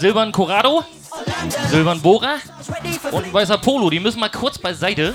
[0.00, 0.82] silbernen Corrado,
[1.68, 2.36] silbernen Bora
[3.12, 3.90] und ein weißer Polo.
[3.90, 5.14] Die müssen mal kurz beiseite.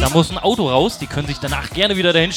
[0.00, 0.98] Da muss ein Auto raus.
[0.98, 2.32] Die können sich danach gerne wieder dahin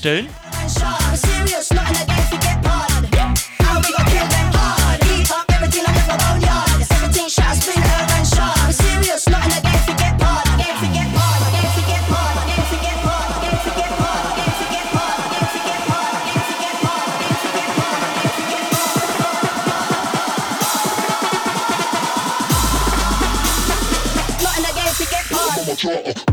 [25.81, 26.28] That's right.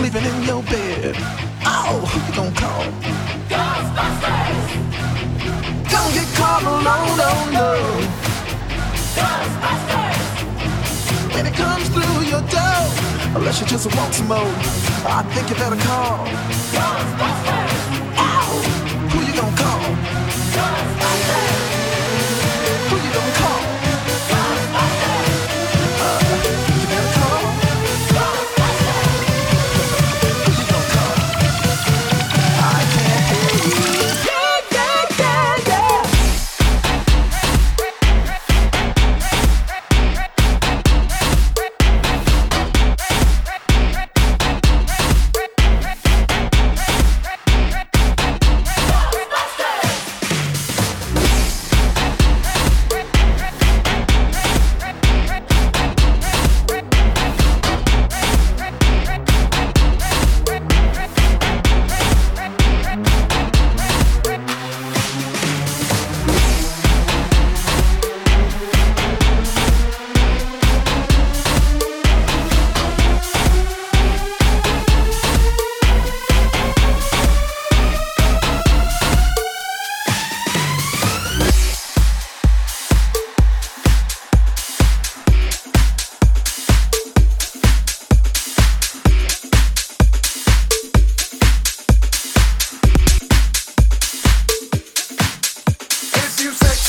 [0.00, 1.14] sleeping in your bed.
[1.62, 2.84] Oh, who gonna call?
[3.52, 4.60] Ghostbusters!
[5.92, 7.70] Don't get caught alone, no, no.
[9.18, 10.26] Ghostbusters!
[11.34, 12.82] When it comes through your door,
[13.36, 14.54] unless you just want some more,
[15.04, 16.26] I think you better call.
[16.72, 17.89] Ghostbusters!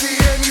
[0.02, 0.51] see any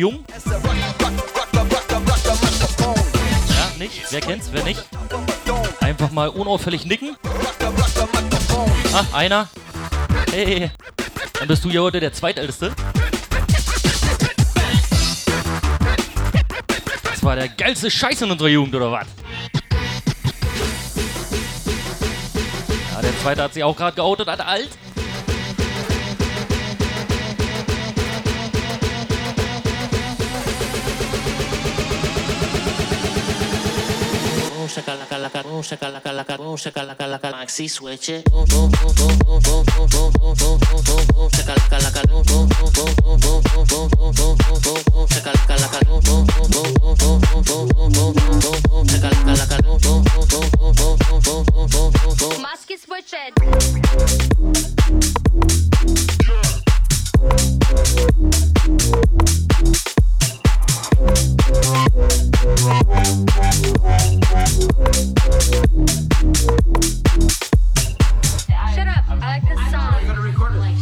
[0.00, 0.24] jung?
[3.48, 4.02] Ja, nicht?
[4.10, 4.48] Wer kennt's?
[4.50, 4.82] Wer nicht?
[5.80, 7.16] Einfach mal unauffällig nicken.
[8.92, 9.48] Ah, einer.
[10.32, 10.70] Hey,
[11.38, 12.72] dann bist du ja heute der Zweitälteste.
[17.04, 19.06] Das war der geilste Scheiß in unserer Jugend, oder was?
[22.94, 24.70] Ja, der Zweite hat sich auch gerade geoutet, alt alt.
[37.30, 38.24] Maxi switch it.
[62.70, 62.86] Light
[68.86, 69.04] up.
[69.10, 70.80] A stage and wax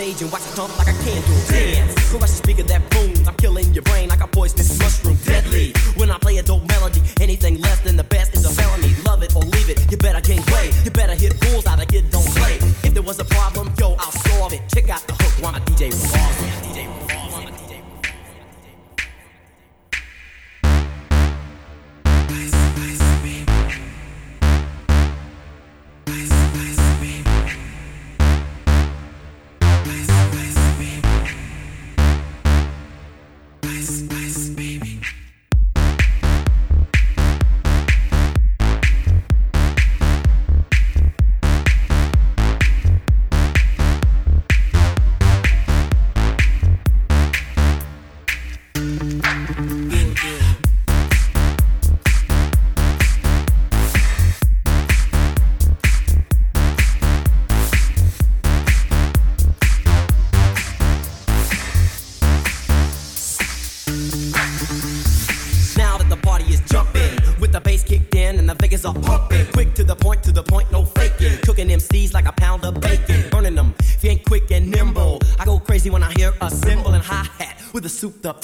[0.00, 0.79] a tongue like a candle.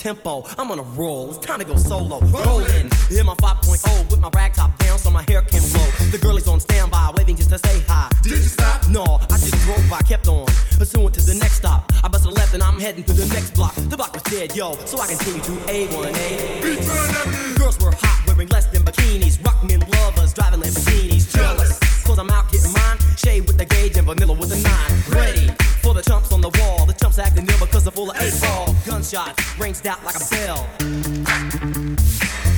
[0.06, 0.44] Tempo.
[0.56, 2.20] I'm on a roll, it's time to go solo.
[2.20, 5.88] Rolling, hear my 5.0 with my rag top down so my hair can blow.
[6.12, 8.08] The girl is on standby, waving just to say hi.
[8.22, 8.88] Did you stop?
[8.88, 10.46] No, I just drove by, kept on.
[10.78, 11.90] Pursuing to the next stop.
[12.04, 13.74] I busted left and I'm heading to the next block.
[13.74, 17.58] The block was dead, yo, so I continue to A1A.
[17.58, 19.44] Girls were hot, wearing less than bikinis.
[19.44, 21.34] Rock men lovers, driving Lamborghinis.
[21.34, 22.98] Jealous, cause I'm out getting mine.
[23.16, 24.92] Shade with the gauge and vanilla with the nine.
[25.10, 25.50] Ready
[25.82, 26.86] for the chumps on the wall.
[26.86, 28.74] The chumps acting ill because they're full of eight ball.
[28.84, 30.66] Gunshots ranged out like a bell.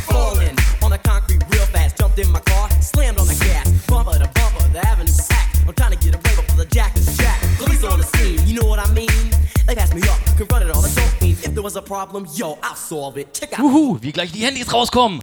[0.06, 1.98] Falling on the concrete real fast.
[1.98, 3.68] Jumped in my car, slammed on the gas.
[3.86, 5.58] Bumper to bumper, the avenue packed.
[5.66, 7.44] I'm trying to get away before the jack is jacked.
[7.58, 9.30] Police on the scene, you know what I mean?
[9.66, 11.44] They passed me up, confronted all the dope fiends.
[11.44, 13.34] If there was a problem, yo, I'll solve it.
[13.34, 13.60] Check out.
[13.60, 15.20] Uhu, wie gleich die Handys rauskommen.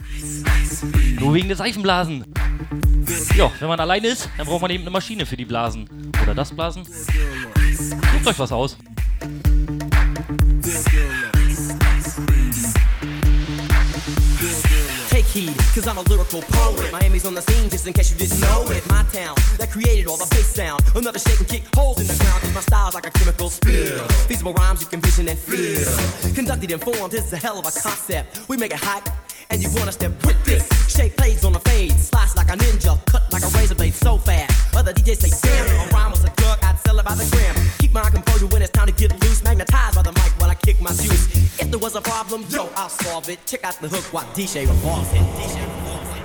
[1.19, 2.25] Nur wegen der Seifenblasen.
[3.35, 5.89] Ja, wenn man alleine ist, dann braucht man eben eine Maschine für die Blasen.
[6.23, 6.85] Oder das Blasen.
[6.85, 8.77] Sucht euch was aus.
[15.09, 16.91] Take heed, cause I'm a lyrical poet.
[16.91, 18.87] Miami's on the scene, just in case you didn't know it.
[18.87, 20.83] My town, that created all the bass sound.
[20.93, 24.05] Another shake and kick holes in the ground, cause my style's like a chemical spill.
[24.27, 26.35] Feasible rhymes you can vision and feel.
[26.35, 28.47] Conducted and formed, is a hell of a concept.
[28.47, 29.09] We make it hot,
[29.49, 30.69] and you wanna step with this.
[30.87, 34.19] Shape plays on the fade, slice like a ninja, cut like a razor blade so
[34.19, 34.75] fast.
[34.75, 36.34] Other DJs say, damn, a rhyme was a
[36.85, 37.55] sell it by the gram.
[37.79, 40.55] Keep my composure when it's time to get loose, magnetized by the mic while I
[40.55, 41.23] kick my shoes.
[41.59, 43.39] If there was a problem, yo, I'll solve it.
[43.45, 45.25] Check out the hook while DJ revolves it.
[45.39, 46.24] DJ revolves it.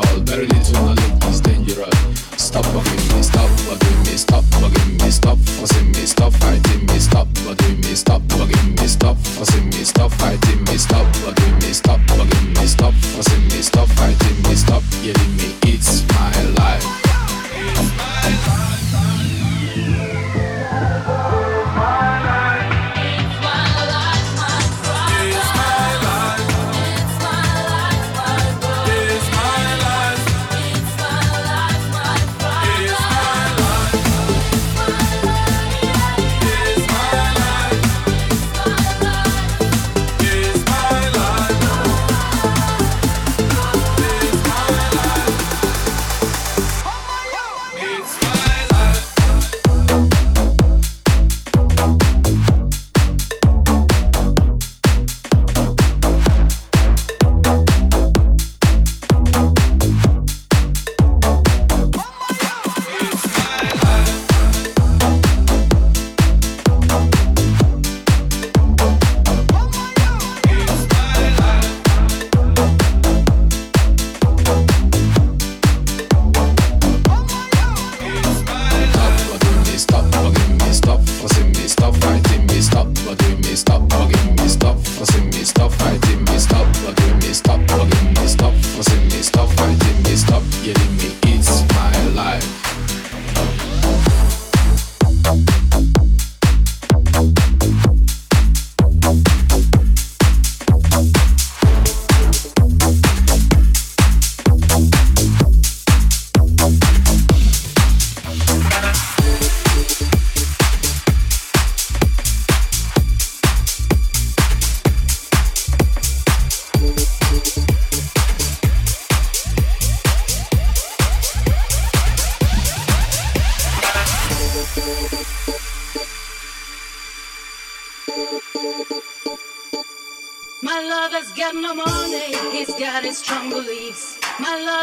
[0.00, 0.20] Tall.
[0.20, 0.57] Very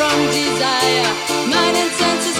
[0.00, 1.04] from desire,
[1.46, 2.39] mine and senses.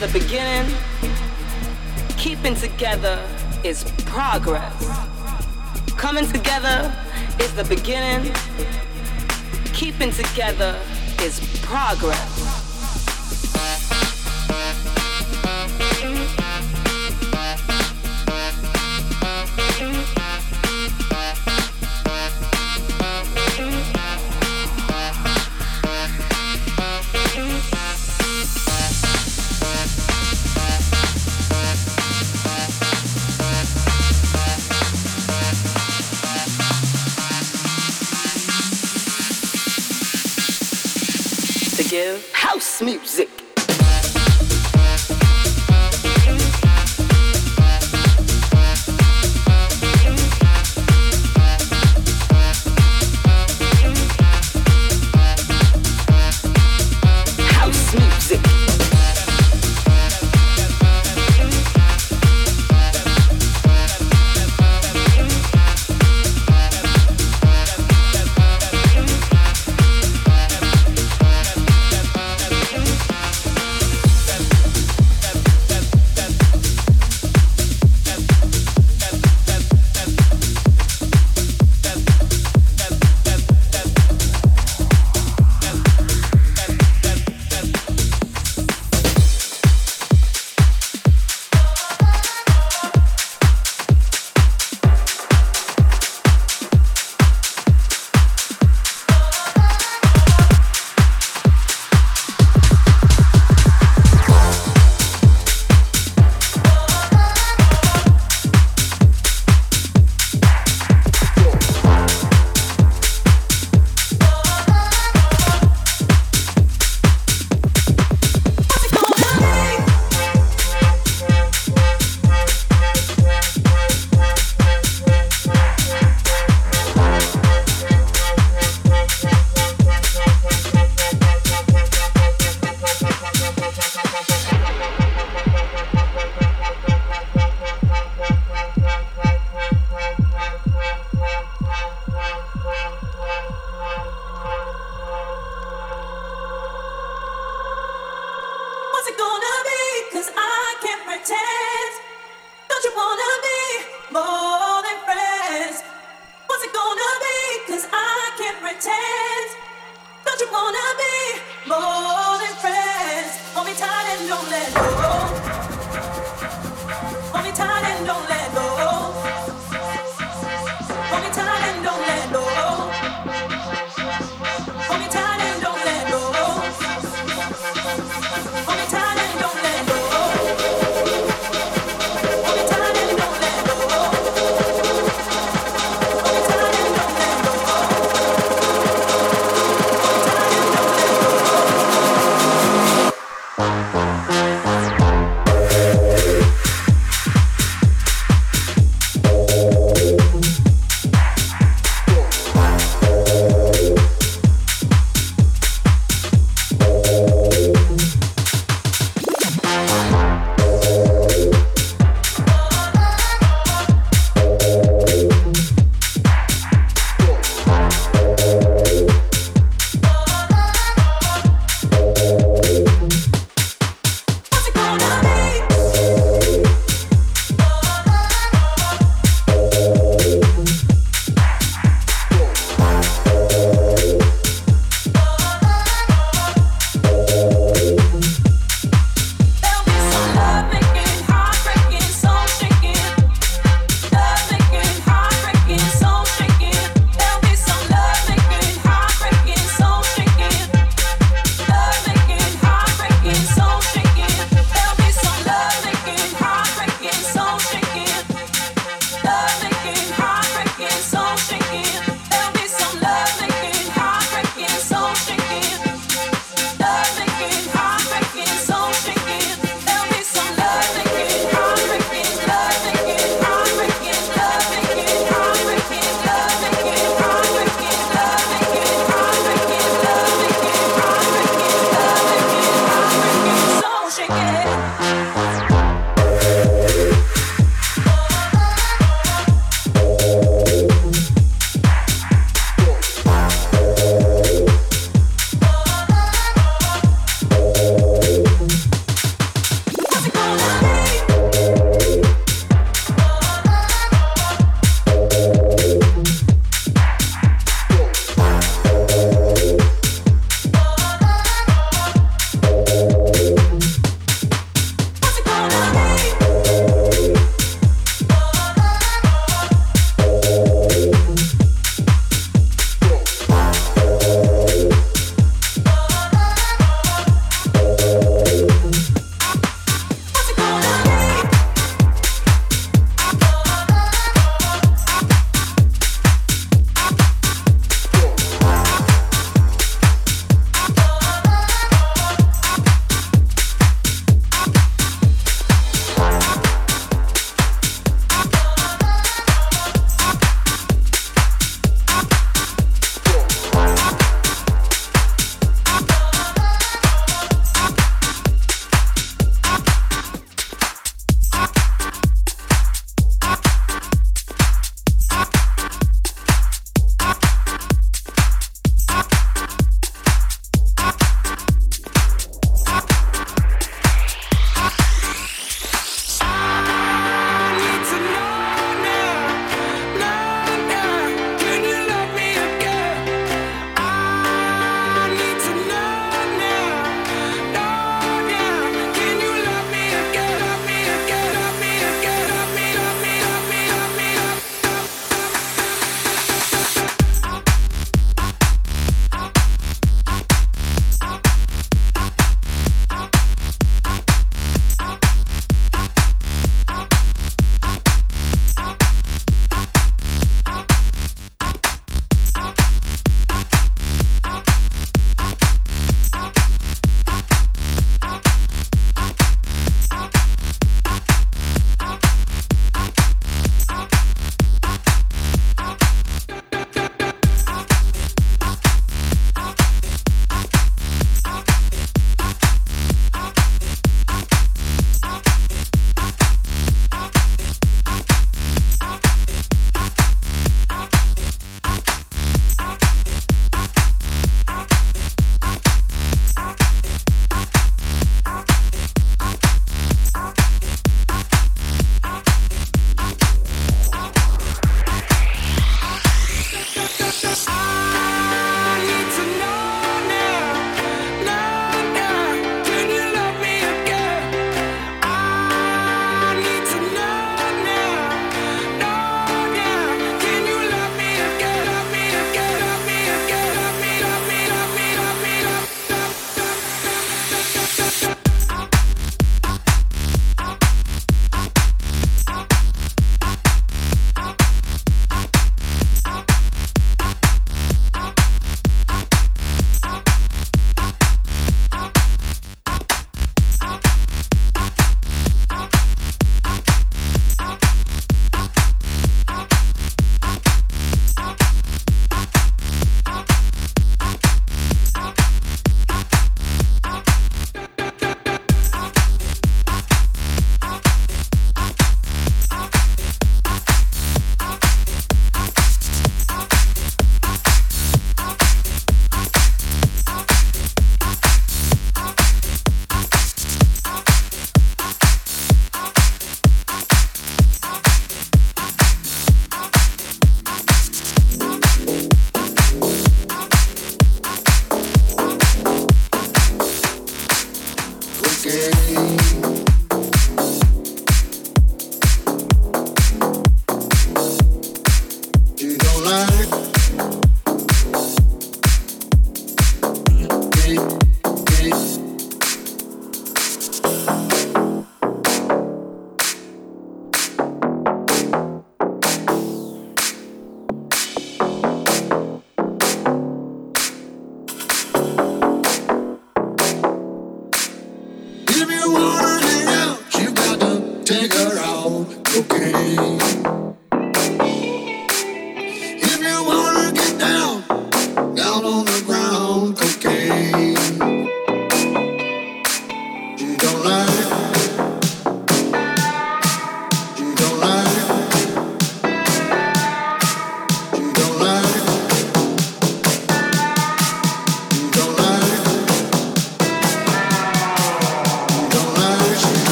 [0.00, 0.72] The beginning.
[2.16, 3.20] Keeping together
[3.64, 4.72] is progress.
[5.96, 6.94] Coming together
[7.40, 8.32] is the beginning.
[9.72, 10.80] Keeping together
[11.20, 12.37] is progress.
[42.80, 43.37] Music.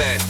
[0.00, 0.29] Die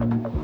[0.00, 0.43] Dankeschön,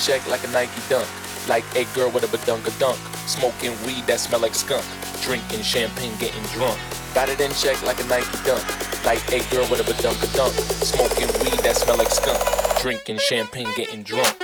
[0.00, 1.06] Check like a Nike dunk.
[1.48, 2.98] Like a girl with a badunka dunk.
[3.26, 4.84] Smoking weed that smell like skunk.
[5.22, 6.78] Drinking champagne, getting drunk.
[7.14, 8.64] Got it in check like a Nike dunk.
[9.04, 10.54] Like a girl with a badunka dunk.
[10.82, 12.40] Smoking weed that smell like skunk.
[12.80, 14.36] Drinking champagne, getting drunk.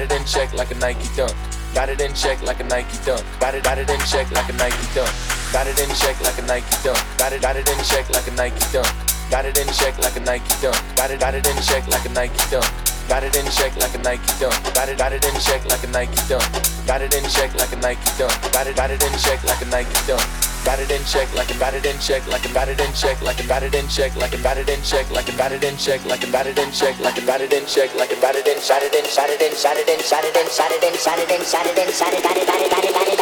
[0.00, 1.36] Got it, in check like a Nike dunk.
[1.74, 3.22] Got it in check like a Nike dunk.
[3.38, 5.12] Got it, got it in check like a Nike dunk.
[5.52, 6.96] Got it in check like a Nike dunk.
[7.18, 8.88] Got it, got it in check like a Nike dunk.
[9.28, 10.96] Got it in check like a Nike dunk.
[10.96, 12.64] Got it, got it in check like a Nike dunk.
[13.10, 14.56] Got it in check like a Nike dunk.
[14.72, 16.48] Got it, got it in check like a Nike dunk.
[16.86, 18.52] Got it in check like a Nike dunk.
[18.56, 20.39] Got it, got it in check like a Nike dunk.
[20.62, 23.62] It in check like a it in check like a it in check like a
[23.64, 26.42] it in check like a it in check like a it in check like a
[26.42, 28.94] it in check like a it in check like a got it in shot it
[28.94, 30.82] in shot it in shot it in shot it in shot it in shot it
[30.82, 32.84] in shot it in shot it in shot it got it got it got it
[32.84, 33.19] got it got it got it